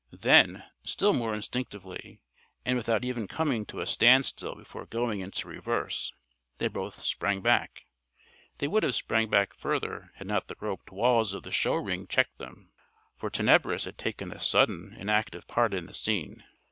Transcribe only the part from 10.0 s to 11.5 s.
had not the roped walls of